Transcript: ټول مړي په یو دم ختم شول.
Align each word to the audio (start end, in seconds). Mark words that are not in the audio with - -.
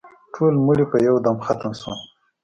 ټول 0.33 0.53
مړي 0.65 0.85
په 0.91 0.97
یو 1.07 1.15
دم 1.25 1.37
ختم 1.45 1.71
شول. 1.81 1.97